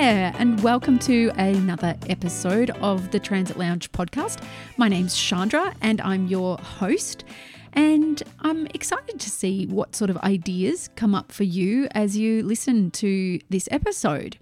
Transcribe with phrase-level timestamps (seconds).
[0.00, 4.40] There, and welcome to another episode of the Transit Lounge podcast.
[4.76, 7.24] My name's Chandra, and I'm your host.
[7.72, 12.44] And I'm excited to see what sort of ideas come up for you as you
[12.44, 14.38] listen to this episode.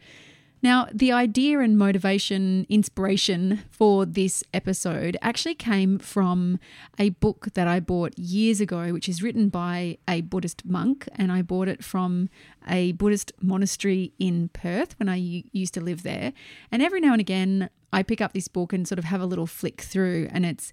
[0.66, 6.58] Now, the idea and motivation, inspiration for this episode actually came from
[6.98, 11.08] a book that I bought years ago, which is written by a Buddhist monk.
[11.14, 12.30] And I bought it from
[12.66, 16.32] a Buddhist monastery in Perth when I used to live there.
[16.72, 19.26] And every now and again, I pick up this book and sort of have a
[19.26, 20.28] little flick through.
[20.32, 20.72] And it's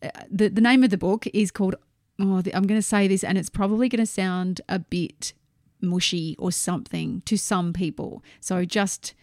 [0.00, 1.74] uh, the, the name of the book is called,
[2.20, 5.32] oh, I'm going to say this, and it's probably going to sound a bit
[5.80, 8.22] mushy or something to some people.
[8.40, 9.14] So just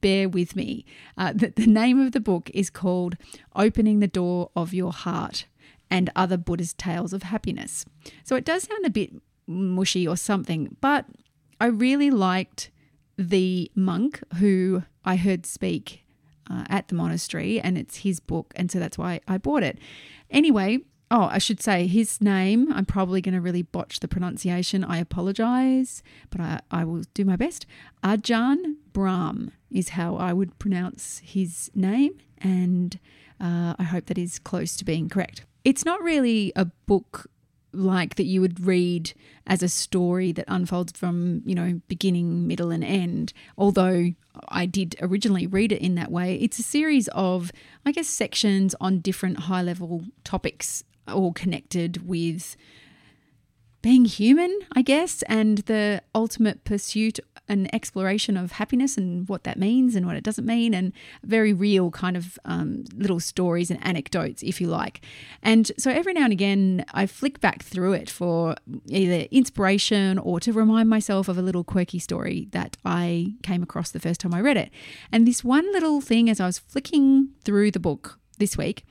[0.00, 0.84] bear with me.
[1.18, 3.16] Uh, the, the name of the book is called
[3.54, 5.46] Opening the Door of Your Heart
[5.90, 7.84] and Other Buddhist Tales of Happiness.
[8.24, 9.12] So it does sound a bit
[9.46, 11.04] mushy or something, but
[11.60, 12.70] I really liked
[13.16, 16.04] the monk who I heard speak
[16.50, 19.78] uh, at the monastery, and it's his book, and so that's why I bought it.
[20.30, 22.72] Anyway, Oh, I should say his name.
[22.72, 24.82] I'm probably going to really botch the pronunciation.
[24.82, 27.66] I apologize, but I, I will do my best.
[28.02, 32.98] Ajahn Brahm is how I would pronounce his name, and
[33.40, 35.44] uh, I hope that is close to being correct.
[35.64, 37.28] It's not really a book
[37.72, 39.12] like that you would read
[39.46, 43.32] as a story that unfolds from, you know, beginning, middle, and end.
[43.58, 44.12] Although
[44.48, 47.52] I did originally read it in that way, it's a series of,
[47.84, 52.56] I guess, sections on different high level topics all connected with
[53.84, 59.58] being human, I guess, and the ultimate pursuit and exploration of happiness and what that
[59.58, 60.90] means and what it doesn't mean, and
[61.22, 65.02] very real kind of um, little stories and anecdotes, if you like.
[65.42, 68.56] And so every now and again, I flick back through it for
[68.88, 73.90] either inspiration or to remind myself of a little quirky story that I came across
[73.90, 74.70] the first time I read it.
[75.12, 78.86] And this one little thing, as I was flicking through the book this week,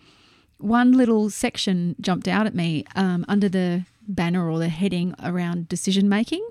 [0.64, 5.68] one little section jumped out at me um, under the banner or the heading around
[5.68, 6.46] decision making.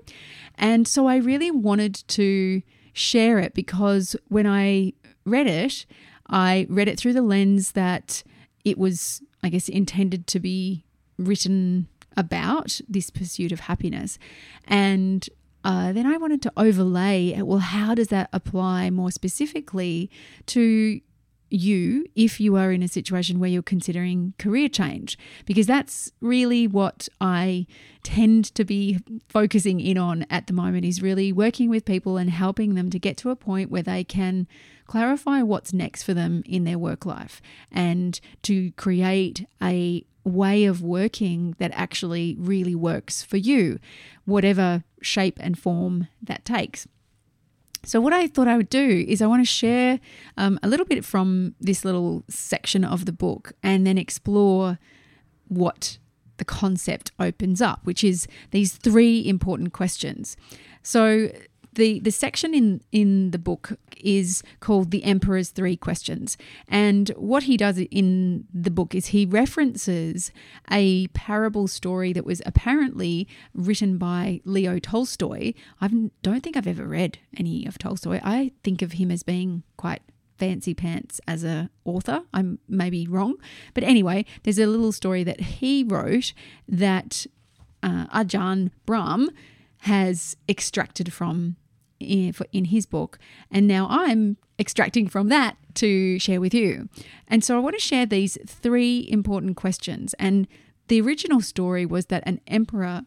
[0.55, 2.61] And so I really wanted to
[2.93, 4.93] share it because when I
[5.25, 5.85] read it,
[6.29, 8.23] I read it through the lens that
[8.63, 10.85] it was, I guess, intended to be
[11.17, 14.19] written about this pursuit of happiness.
[14.67, 15.27] And
[15.63, 20.11] uh, then I wanted to overlay, well, how does that apply more specifically
[20.47, 21.01] to
[21.53, 26.67] you if you are in a situation where you're considering career change, because that's really
[26.67, 27.67] what I
[28.01, 28.99] tend to be
[29.29, 32.99] focusing in on at the moment is really working with people and helping them to
[32.99, 34.47] get to a point where they can
[34.87, 37.41] clarify what's next for them in their work life
[37.71, 43.79] and to create a way of working that actually really works for you,
[44.25, 46.87] whatever shape and form that takes.
[47.85, 49.99] So, what I thought I would do is I want to share
[50.37, 54.79] um, a little bit from this little section of the book and then explore
[55.49, 55.97] what
[56.37, 60.37] the concept opens up, which is these three important questions.
[60.81, 61.29] So,
[61.75, 66.37] the the section in in the book is called the emperor's three questions.
[66.67, 70.31] And what he does in the book is he references
[70.71, 75.53] a parable story that was apparently written by leo tolstoy.
[75.81, 75.87] I
[76.21, 78.19] don't think i've ever read any of tolstoy.
[78.23, 80.01] I think of him as being quite
[80.37, 82.23] fancy pants as a author.
[82.33, 83.35] I'm maybe wrong.
[83.73, 86.33] But anyway there's a little story that he wrote
[86.67, 87.25] that
[87.81, 89.29] uh, ajahn brahm
[89.79, 91.57] has extracted from
[92.03, 93.19] in, his book.
[93.51, 96.89] And now I'm extracting from that to share with you.
[97.27, 100.13] And so I want to share these three important questions.
[100.19, 100.47] And
[100.87, 103.03] the original story was that an emperor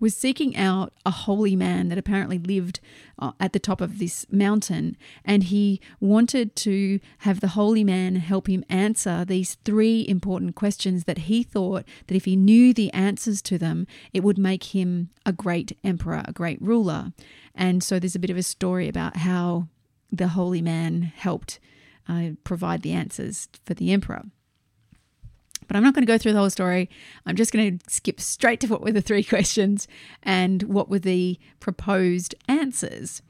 [0.00, 2.80] was seeking out a holy man that apparently lived
[3.18, 4.96] uh, at the top of this mountain.
[5.24, 11.04] And he wanted to have the holy man help him answer these three important questions
[11.04, 15.10] that he thought that if he knew the answers to them, it would make him
[15.26, 17.12] a great emperor, a great ruler.
[17.54, 19.68] And so there's a bit of a story about how
[20.10, 21.60] the holy man helped
[22.08, 24.24] uh, provide the answers for the emperor.
[25.70, 26.90] But I'm not going to go through the whole story.
[27.26, 29.86] I'm just going to skip straight to what were the three questions
[30.20, 33.22] and what were the proposed answers.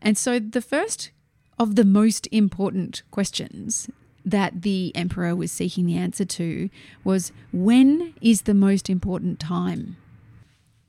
[0.00, 1.12] And so the first
[1.60, 3.88] of the most important questions
[4.24, 6.70] that the emperor was seeking the answer to
[7.04, 9.96] was when is the most important time?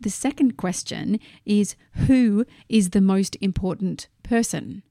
[0.01, 1.75] The second question is
[2.07, 4.81] who is the most important person?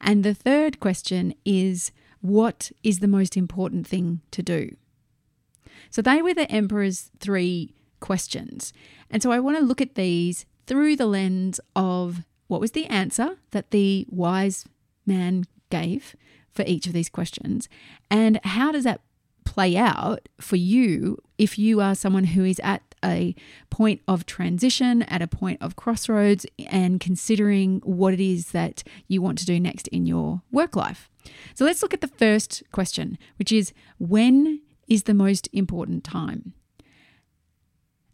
[0.00, 4.74] And the third question is what is the most important thing to do?
[5.90, 8.72] So they were the emperor's three questions.
[9.10, 12.86] And so I want to look at these through the lens of what was the
[12.86, 14.64] answer that the wise
[15.06, 16.14] man gave
[16.50, 17.68] for each of these questions
[18.10, 19.00] and how does that
[19.44, 23.34] play out for you if you are someone who is at a
[23.68, 29.20] point of transition, at a point of crossroads, and considering what it is that you
[29.20, 31.10] want to do next in your work life.
[31.54, 34.60] So let's look at the first question, which is when
[34.92, 36.52] is the most important time?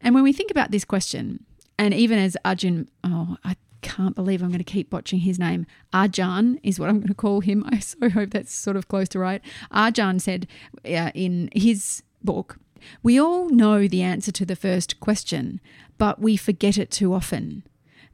[0.00, 1.44] And when we think about this question,
[1.76, 5.66] and even as Arjun, oh, I can't believe I'm going to keep botching his name.
[5.92, 7.64] Arjan is what I'm going to call him.
[7.72, 9.42] I so hope that's sort of close to right.
[9.72, 10.46] Arjan said
[10.84, 12.58] uh, in his book,
[13.02, 15.60] We all know the answer to the first question,
[15.98, 17.64] but we forget it too often.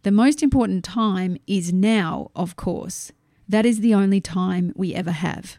[0.05, 3.13] The most important time is now, of course.
[3.47, 5.59] That is the only time we ever have.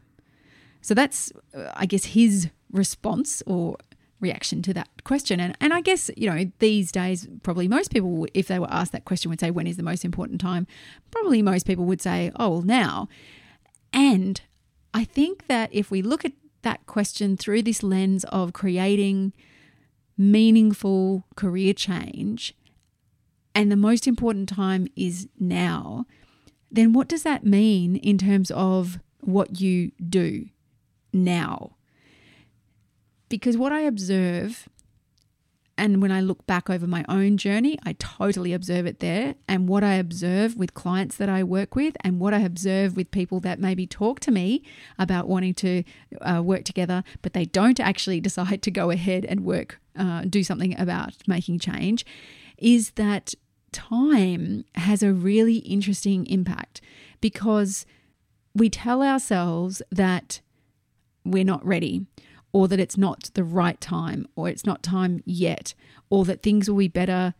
[0.81, 3.77] So that's, uh, I guess, his response or
[4.19, 5.39] reaction to that question.
[5.39, 8.91] And, and I guess, you know, these days, probably most people, if they were asked
[8.91, 10.67] that question, would say, when is the most important time?
[11.11, 13.07] Probably most people would say, oh, well, now.
[13.93, 14.41] And
[14.93, 19.33] I think that if we look at that question through this lens of creating
[20.17, 22.53] meaningful career change,
[23.53, 26.05] and the most important time is now,
[26.71, 30.47] then what does that mean in terms of what you do
[31.13, 31.74] now?
[33.29, 34.67] Because what I observe,
[35.77, 39.35] and when I look back over my own journey, I totally observe it there.
[39.47, 43.11] And what I observe with clients that I work with, and what I observe with
[43.11, 44.63] people that maybe talk to me
[44.97, 45.83] about wanting to
[46.21, 50.43] uh, work together, but they don't actually decide to go ahead and work, uh, do
[50.43, 52.05] something about making change,
[52.57, 53.33] is that
[53.71, 56.79] time has a really interesting impact
[57.19, 57.85] because
[58.53, 60.39] we tell ourselves that
[61.25, 62.05] we're not ready
[62.55, 65.73] or that it's not the right time, or it's not time yet,
[66.09, 67.33] or that things will be better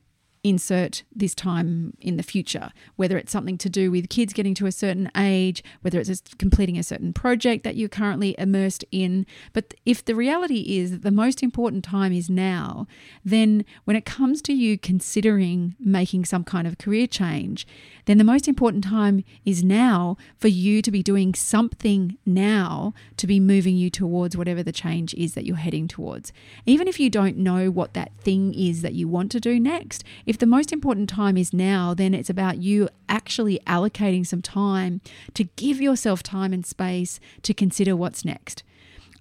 [0.46, 4.68] insert this time in the future, whether it's something to do with kids getting to
[4.68, 9.26] a certain age, whether it's completing a certain project that you're currently immersed in.
[9.54, 12.86] But if the reality is that the most important time is now,
[13.24, 17.66] then when it comes to you considering making some kind of career change,
[18.06, 23.26] then the most important time is now for you to be doing something now to
[23.26, 26.32] be moving you towards whatever the change is that you're heading towards.
[26.68, 30.04] Even if you don't know what that thing is that you want to do next,
[30.28, 34.42] if if the most important time is now, then it's about you actually allocating some
[34.42, 35.00] time
[35.34, 38.62] to give yourself time and space to consider what's next.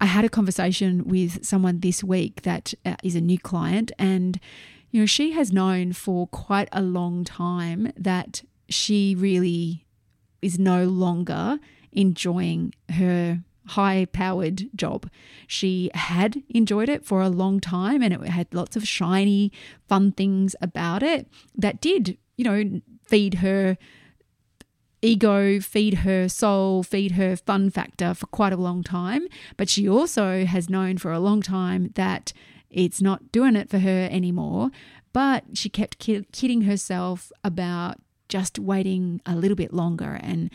[0.00, 4.40] I had a conversation with someone this week that uh, is a new client, and
[4.90, 9.87] you know, she has known for quite a long time that she really
[10.43, 11.60] is no longer
[11.93, 13.38] enjoying her
[13.69, 15.08] high powered job.
[15.46, 19.53] She had enjoyed it for a long time and it had lots of shiny,
[19.88, 23.77] fun things about it that did, you know, feed her
[25.03, 29.27] ego, feed her soul, feed her fun factor for quite a long time.
[29.56, 32.32] But she also has known for a long time that
[32.70, 34.70] it's not doing it for her anymore.
[35.12, 37.98] But she kept kidding herself about
[38.29, 40.50] just waiting a little bit longer and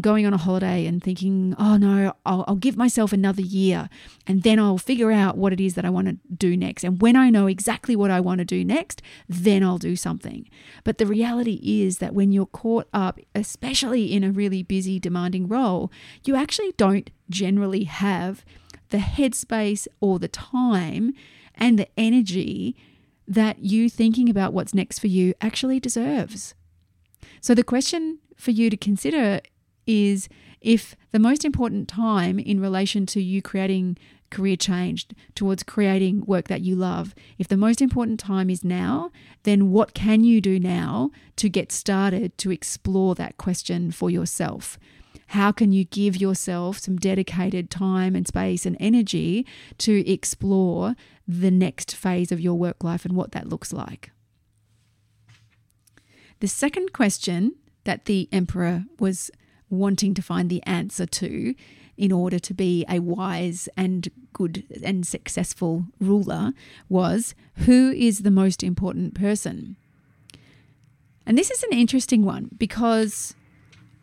[0.00, 3.90] going on a holiday and thinking, oh no, I'll, I'll, give myself another year
[4.26, 6.82] and then I'll figure out what it is that I want to do next.
[6.82, 10.48] And when I know exactly what I want to do next, then I'll do something.
[10.84, 15.46] But the reality is that when you're caught up, especially in a really busy, demanding
[15.46, 15.92] role,
[16.24, 18.44] you actually don't generally have
[18.88, 21.12] the headspace or the time
[21.54, 22.76] and the energy
[23.26, 26.54] that you thinking about what's next for you actually deserves.
[27.40, 29.40] So the question for you to consider
[29.86, 30.28] is
[30.60, 33.98] if the most important time in relation to you creating
[34.30, 39.10] career change towards creating work that you love, if the most important time is now,
[39.42, 44.78] then what can you do now to get started to explore that question for yourself?
[45.28, 49.46] How can you give yourself some dedicated time and space and energy
[49.78, 50.94] to explore
[51.28, 54.10] the next phase of your work life and what that looks like?
[56.40, 59.30] The second question that the emperor was
[59.72, 61.54] wanting to find the answer to
[61.96, 66.52] in order to be a wise and good and successful ruler
[66.88, 67.34] was
[67.66, 69.76] who is the most important person?
[71.26, 73.34] And this is an interesting one because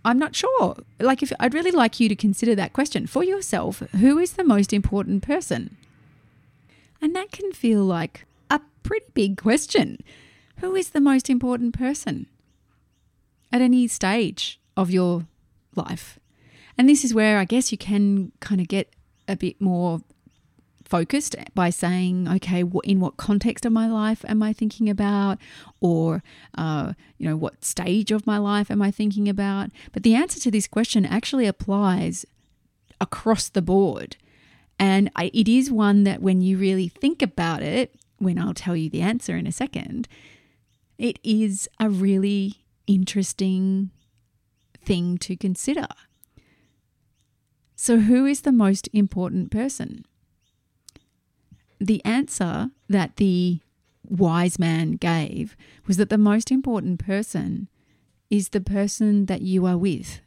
[0.06, 0.78] I'm not sure.
[1.00, 4.44] Like, if I'd really like you to consider that question for yourself who is the
[4.44, 5.78] most important person?
[7.02, 10.00] And that can feel like a pretty big question.
[10.58, 12.28] Who is the most important person
[13.52, 15.26] at any stage of your
[15.76, 16.20] life?
[16.78, 18.94] And this is where I guess you can kind of get
[19.28, 20.02] a bit more
[20.90, 25.38] focused by saying, okay, in what context of my life am I thinking about?
[25.80, 26.24] Or,
[26.58, 29.70] uh, you know, what stage of my life am I thinking about?
[29.92, 32.26] But the answer to this question actually applies
[33.00, 34.18] across the board.
[34.80, 38.76] And I, it is one that when you really think about it, when I'll tell
[38.76, 40.08] you the answer in a second,
[40.98, 43.92] it is a really interesting
[44.90, 45.88] thing to consider.
[47.76, 50.04] So, who is the most important person?
[51.80, 53.60] the answer that the
[54.08, 55.56] wise man gave
[55.88, 57.68] was that the most important person
[58.30, 60.22] is the person that you are with.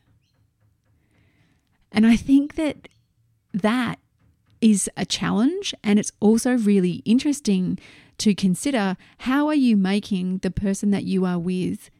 [1.90, 2.88] And I think that
[3.52, 3.98] that
[4.60, 7.78] is a challenge and it's also really interesting
[8.18, 11.90] to consider how are you making the person that you are with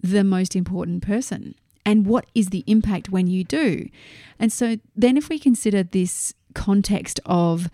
[0.00, 3.88] the most important person and what is the impact when you do.
[4.38, 7.68] And so then if we consider this context of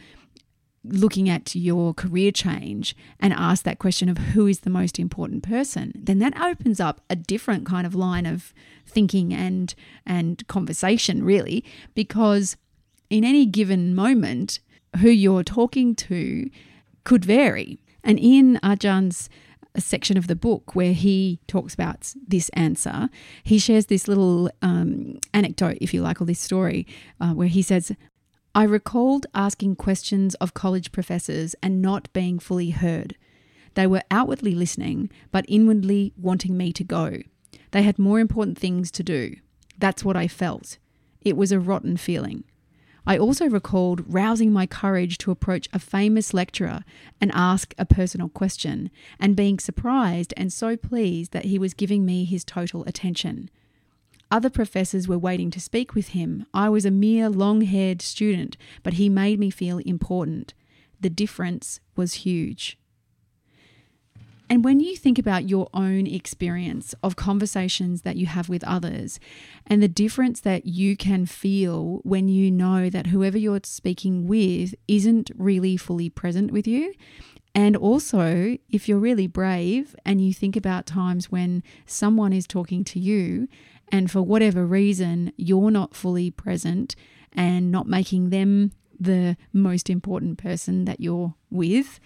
[0.84, 5.42] looking at your career change and ask that question of who is the most important
[5.42, 8.54] person, then that opens up a different kind of line of
[8.86, 9.74] thinking and
[10.06, 11.62] and conversation really
[11.94, 12.56] because
[13.10, 14.60] in any given moment
[15.00, 16.48] who you're talking to
[17.04, 17.80] could vary.
[18.02, 19.28] And in Ajahn
[19.80, 23.08] section of the book where he talks about this answer,
[23.42, 26.87] he shares this little um, anecdote, if you like, or this story,
[27.20, 27.92] uh, where he says,
[28.54, 33.16] I recalled asking questions of college professors and not being fully heard.
[33.75, 37.18] They were outwardly listening, but inwardly wanting me to go.
[37.70, 39.37] They had more important things to do.
[39.78, 40.78] That's what I felt.
[41.20, 42.44] It was a rotten feeling.
[43.07, 46.85] I also recalled rousing my courage to approach a famous lecturer
[47.21, 52.05] and ask a personal question, and being surprised and so pleased that he was giving
[52.05, 53.50] me his total attention.
[54.31, 56.45] Other professors were waiting to speak with him.
[56.52, 60.52] I was a mere long haired student, but he made me feel important.
[61.00, 62.78] The difference was huge.
[64.50, 69.21] And when you think about your own experience of conversations that you have with others
[69.67, 74.75] and the difference that you can feel when you know that whoever you're speaking with
[74.87, 76.95] isn't really fully present with you,
[77.55, 82.85] and also, if you're really brave and you think about times when someone is talking
[82.85, 83.49] to you
[83.90, 86.95] and for whatever reason you're not fully present
[87.33, 91.99] and not making them the most important person that you're with,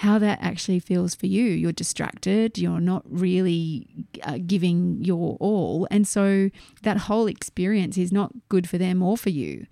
[0.00, 1.44] how that actually feels for you.
[1.44, 3.86] You're distracted, you're not really
[4.22, 5.86] uh, giving your all.
[5.90, 6.48] And so
[6.82, 9.66] that whole experience is not good for them or for you.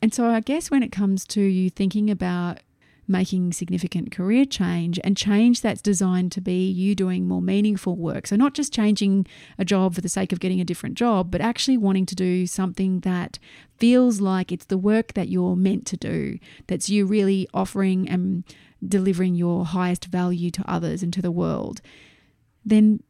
[0.00, 2.60] And so I guess when it comes to you thinking about
[3.10, 8.26] making significant career change and change that's designed to be you doing more meaningful work.
[8.26, 9.26] So, not just changing
[9.58, 12.46] a job for the sake of getting a different job, but actually wanting to do
[12.46, 13.38] something that
[13.76, 16.38] feels like it's the work that you're meant to do,
[16.68, 18.44] that's you really offering and
[18.86, 21.82] delivering your highest value to others and to the world.
[22.64, 23.02] Then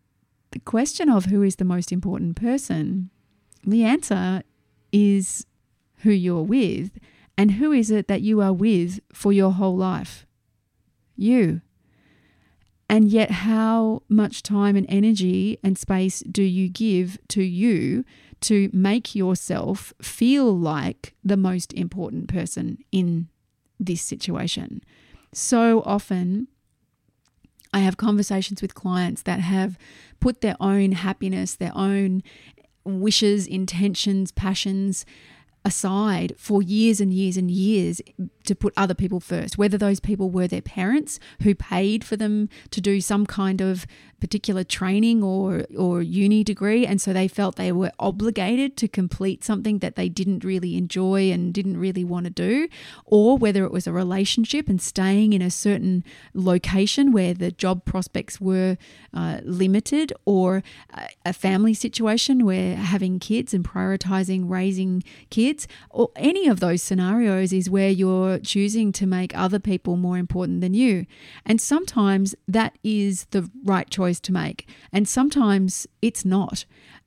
[0.53, 3.11] the question of who is the most important person,
[3.65, 4.43] the answer
[4.93, 5.47] is
[5.99, 6.91] who you're with.
[7.37, 10.27] And who is it that you are with for your whole life?
[11.17, 11.63] You.
[12.89, 18.05] And yet, how much time and energy and space do you give to you
[18.41, 23.29] to make yourself feel like the most important person in
[23.79, 24.83] this situation?
[25.33, 26.49] So often,
[27.73, 29.79] I have conversations with clients that have
[30.19, 32.23] put their own happiness, their own
[32.85, 35.07] wishes, intentions, passions
[35.65, 38.01] aside for years and years and years
[38.45, 42.49] to put other people first, whether those people were their parents who paid for them
[42.71, 43.87] to do some kind of
[44.21, 49.43] particular training or or uni degree and so they felt they were obligated to complete
[49.43, 52.69] something that they didn't really enjoy and didn't really want to do
[53.07, 56.05] or whether it was a relationship and staying in a certain
[56.35, 58.77] location where the job prospects were
[59.15, 60.63] uh, limited or
[61.25, 67.53] a family situation where having kids and prioritizing raising kids or any of those scenarios
[67.53, 67.91] is where
[68.45, 71.07] choosing to make other people more important than you
[71.45, 74.69] and sometimes that is the right choice to make.
[74.93, 76.65] And sometimes it's not.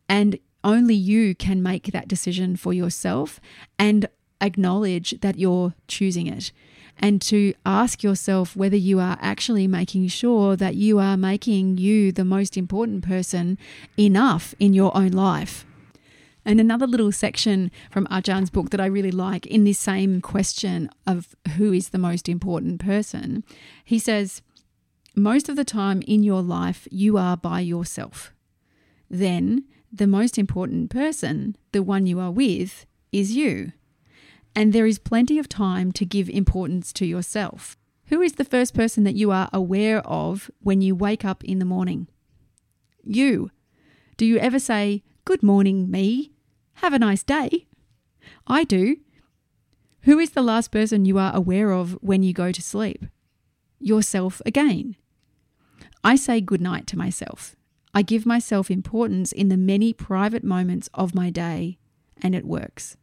[0.10, 3.40] And only you can make that decision for yourself
[3.78, 4.08] and
[4.42, 6.52] acknowledge that you're choosing it
[6.98, 12.12] and to ask yourself whether you are actually making sure that you are making you
[12.12, 13.58] the most important person
[13.98, 15.66] enough in your own life.
[16.46, 20.90] And another little section from Ajahn book that I really like in this same question
[21.08, 23.44] of who is the most important person,
[23.86, 24.42] he says,
[25.16, 28.34] Most of the time in your life, you are by yourself.
[29.10, 33.72] Then the most important person, the one you are with, is you.
[34.56, 37.78] And there is plenty of time to give importance to yourself.
[38.08, 41.60] Who is the first person that you are aware of when you wake up in
[41.60, 42.08] the morning?
[43.04, 43.50] You.
[44.18, 46.33] Do you ever say, Good morning, me?
[46.75, 47.68] Have a nice day?
[48.48, 48.98] I do.
[50.01, 53.06] Who is the last person you are aware of when you go to sleep?
[53.80, 54.96] Yourself again.
[56.03, 57.56] I say good night to myself.
[57.94, 61.77] I give myself importance in the many private moments of my day,
[62.22, 62.98] and it works.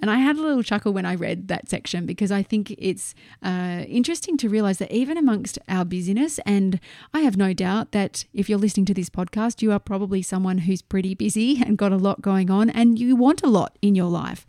[0.00, 3.14] And I had a little chuckle when I read that section because I think it's
[3.42, 6.80] uh, interesting to realize that even amongst our busyness, and
[7.14, 10.58] I have no doubt that if you're listening to this podcast, you are probably someone
[10.58, 13.94] who's pretty busy and got a lot going on, and you want a lot in
[13.94, 14.46] your life.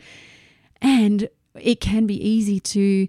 [0.82, 1.28] And
[1.60, 3.08] it can be easy to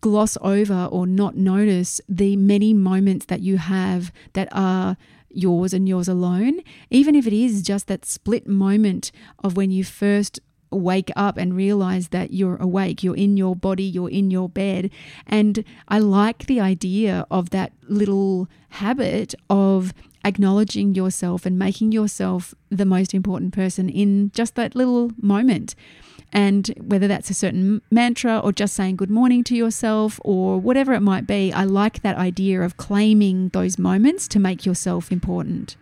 [0.00, 4.96] gloss over or not notice the many moments that you have that are
[5.30, 9.84] yours and yours alone, even if it is just that split moment of when you
[9.84, 10.40] first
[10.72, 14.90] wake up and realize that you're awake, you're in your body, you're in your bed.
[15.26, 19.92] And I like the idea of that little habit of
[20.24, 25.74] acknowledging yourself and making yourself the most important person in just that little moment.
[26.32, 30.94] And whether that's a certain mantra or just saying good morning to yourself or whatever
[30.94, 35.76] it might be, I like that idea of claiming those moments to make yourself important.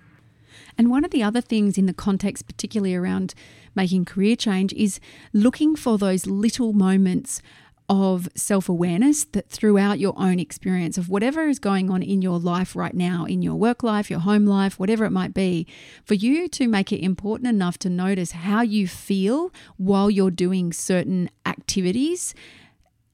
[0.76, 3.34] And one of the other things in the context, particularly around
[3.74, 5.00] making career change, is
[5.32, 7.42] looking for those little moments
[7.90, 12.38] of self awareness that throughout your own experience of whatever is going on in your
[12.38, 15.66] life right now, in your work life, your home life, whatever it might be,
[16.04, 20.72] for you to make it important enough to notice how you feel while you're doing
[20.72, 22.32] certain activities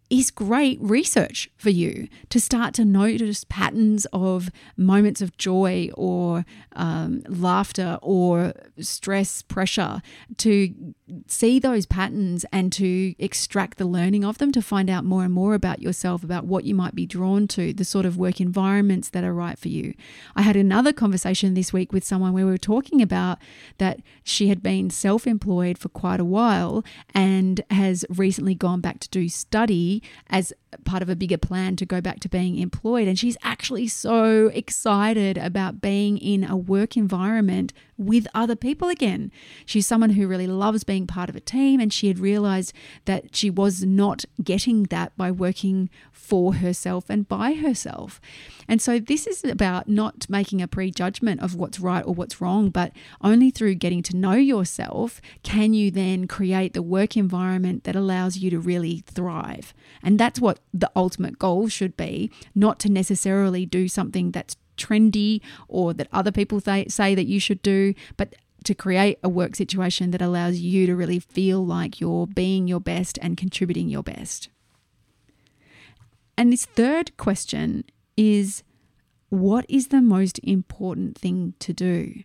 [0.09, 6.45] is great research for you to start to notice patterns of moments of joy or
[6.75, 10.01] um, laughter or stress, pressure,
[10.37, 10.95] to
[11.27, 15.33] see those patterns and to extract the learning of them to find out more and
[15.33, 19.09] more about yourself, about what you might be drawn to, the sort of work environments
[19.11, 19.95] that are right for you.
[20.37, 23.39] I had another conversation this week with someone where we were talking about
[23.79, 29.01] that she had been self employed for quite a while and has recently gone back
[29.01, 29.96] to do study
[30.29, 30.53] as
[30.85, 33.09] part of a bigger plan to go back to being employed.
[33.09, 39.31] And she's actually so excited about being in a work environment with other people again.
[39.65, 42.73] She's someone who really loves being part of a team, and she had realized
[43.07, 48.21] that she was not getting that by working for herself and by herself.
[48.69, 52.71] And so, this is about not making a prejudgment of what's right or what's wrong,
[52.71, 57.97] but only through getting to know yourself can you then create the work environment that
[57.97, 59.73] allows you to really thrive.
[60.03, 65.41] And that's what the ultimate goal should be, not to necessarily do something that's trendy
[65.69, 69.55] or that other people th- say that you should do, but to create a work
[69.55, 74.03] situation that allows you to really feel like you're being your best and contributing your
[74.03, 74.49] best.
[76.37, 77.85] And this third question
[78.17, 78.63] is
[79.29, 82.23] what is the most important thing to do?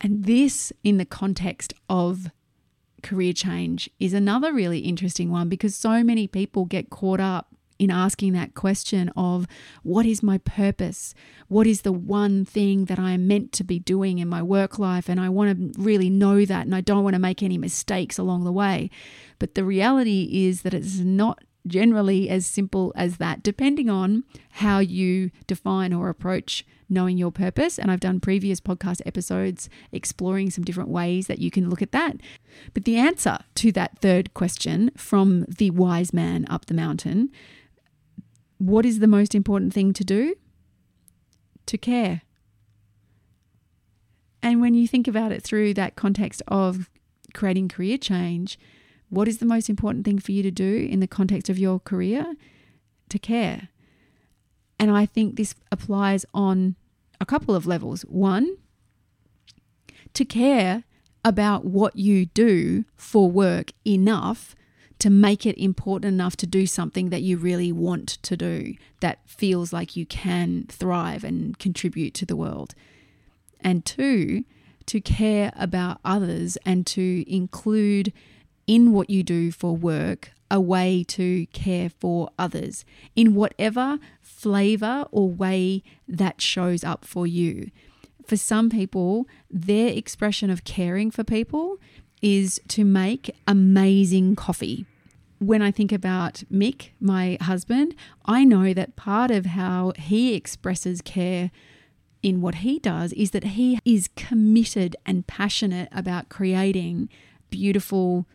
[0.00, 2.30] And this, in the context of
[3.06, 7.90] career change, is another really interesting one because so many people get caught up in
[7.90, 9.46] asking that question of
[9.82, 11.14] what is my purpose?
[11.48, 14.78] What is the one thing that I am meant to be doing in my work
[14.78, 15.08] life?
[15.08, 18.18] And I want to really know that and I don't want to make any mistakes
[18.18, 18.90] along the way.
[19.38, 24.78] But the reality is that it's not generally as simple as that, depending on how
[24.78, 27.78] you define or approach knowing your purpose.
[27.78, 31.92] And I've done previous podcast episodes exploring some different ways that you can look at
[31.92, 32.16] that.
[32.74, 37.30] But the answer to that third question from the wise man up the mountain
[38.58, 40.34] what is the most important thing to do?
[41.66, 42.22] To care.
[44.42, 46.88] And when you think about it through that context of
[47.34, 48.58] creating career change,
[49.08, 51.78] what is the most important thing for you to do in the context of your
[51.78, 52.34] career?
[53.10, 53.68] To care.
[54.78, 56.76] And I think this applies on
[57.20, 58.02] a couple of levels.
[58.02, 58.58] One,
[60.14, 60.84] to care
[61.24, 64.54] about what you do for work enough
[64.98, 69.18] to make it important enough to do something that you really want to do that
[69.26, 72.74] feels like you can thrive and contribute to the world.
[73.60, 74.44] And two,
[74.86, 78.12] to care about others and to include
[78.66, 85.06] in what you do for work a way to care for others in whatever flavor
[85.10, 87.70] or way that shows up for you.
[88.24, 91.78] For some people, their expression of caring for people
[92.22, 94.86] is to make amazing coffee.
[95.38, 101.02] When I think about Mick, my husband, I know that part of how he expresses
[101.02, 101.50] care
[102.22, 107.08] in what he does is that he is committed and passionate about creating
[107.50, 108.26] beautiful,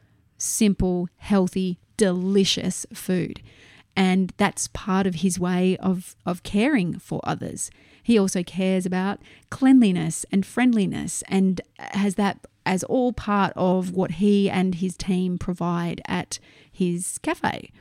[0.41, 3.41] simple, healthy, delicious food.
[3.95, 7.69] And that's part of his way of, of caring for others.
[8.01, 14.11] He also cares about cleanliness and friendliness and has that as all part of what
[14.13, 16.39] he and his team provide at
[16.71, 17.71] his cafe.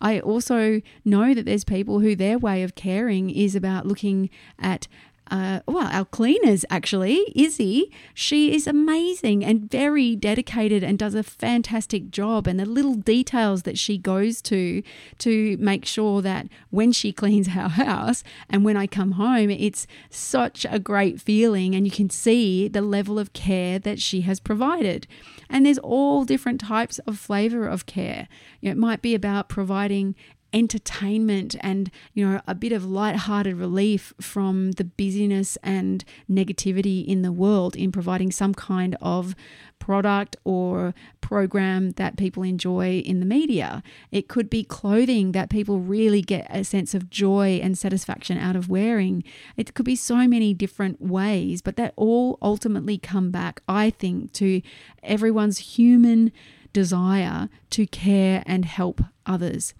[0.00, 4.86] I also know that there's people who their way of caring is about looking at
[5.30, 11.22] uh, well, our cleaners actually, Izzy, she is amazing and very dedicated and does a
[11.22, 12.46] fantastic job.
[12.46, 14.82] And the little details that she goes to
[15.18, 19.86] to make sure that when she cleans our house and when I come home, it's
[20.10, 21.74] such a great feeling.
[21.74, 25.06] And you can see the level of care that she has provided.
[25.50, 28.28] And there's all different types of flavor of care.
[28.60, 30.14] You know, it might be about providing
[30.52, 37.22] entertainment and you know a bit of light-hearted relief from the busyness and negativity in
[37.22, 39.34] the world in providing some kind of
[39.78, 43.82] product or program that people enjoy in the media.
[44.10, 48.56] It could be clothing that people really get a sense of joy and satisfaction out
[48.56, 49.22] of wearing.
[49.56, 54.32] It could be so many different ways but that all ultimately come back i think
[54.32, 54.62] to
[55.02, 56.32] everyone's human
[56.72, 59.74] desire to care and help others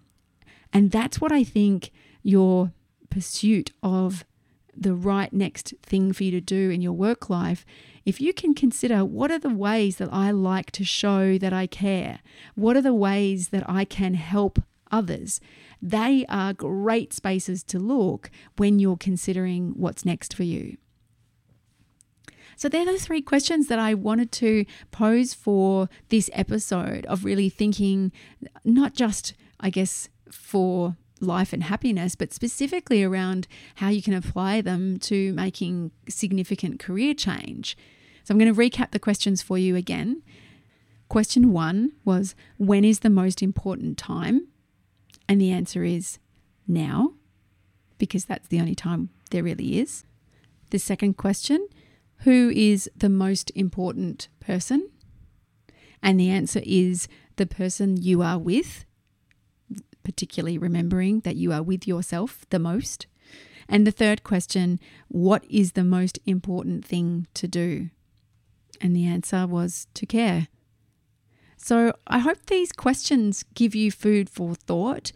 [0.72, 1.90] and that's what I think
[2.22, 2.72] your
[3.10, 4.24] pursuit of
[4.76, 7.64] the right next thing for you to do in your work life,
[8.04, 11.66] if you can consider what are the ways that I like to show that I
[11.66, 12.20] care,
[12.54, 15.40] what are the ways that I can help others,
[15.82, 20.76] they are great spaces to look when you're considering what's next for you.
[22.56, 27.48] So, they're the three questions that I wanted to pose for this episode of really
[27.48, 28.10] thinking
[28.64, 34.60] not just, I guess, for life and happiness, but specifically around how you can apply
[34.60, 37.76] them to making significant career change.
[38.24, 40.22] So I'm going to recap the questions for you again.
[41.08, 44.48] Question one was When is the most important time?
[45.28, 46.18] And the answer is
[46.66, 47.14] now,
[47.98, 50.04] because that's the only time there really is.
[50.70, 51.66] The second question
[52.18, 54.90] Who is the most important person?
[56.02, 58.84] And the answer is the person you are with
[60.08, 63.06] particularly remembering that you are with yourself the most.
[63.68, 67.90] And the third question, what is the most important thing to do?
[68.80, 70.48] And the answer was to care.
[71.58, 75.12] So I hope these questions give you food for thought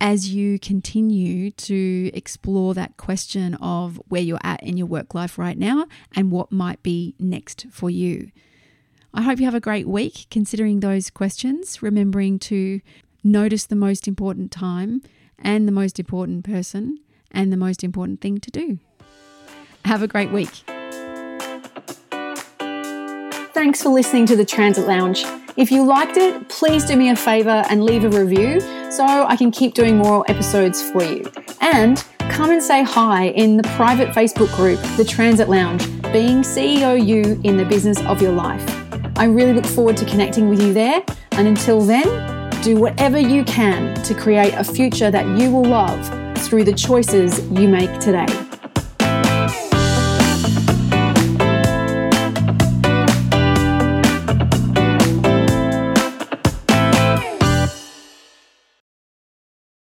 [0.00, 5.36] as you continue to explore that question of where you're at in your work life
[5.36, 8.30] right now and what might be next for you.
[9.12, 12.80] I hope you have a great week considering those questions, remembering to
[13.24, 15.02] notice the most important time
[15.38, 16.98] and the most important person
[17.30, 18.78] and the most important thing to do.
[19.84, 20.62] Have a great week.
[23.52, 25.24] Thanks for listening to the Transit Lounge.
[25.56, 28.60] If you liked it, please do me a favor and leave a review
[28.90, 31.30] so I can keep doing more episodes for you.
[31.60, 37.04] And come and say hi in the private Facebook group, The Transit Lounge, being CEO
[37.04, 38.64] you in the business of your life.
[39.16, 41.04] I really look forward to connecting with you there.
[41.32, 42.33] And until then,
[42.64, 47.46] do whatever you can to create a future that you will love through the choices
[47.50, 48.43] you make today.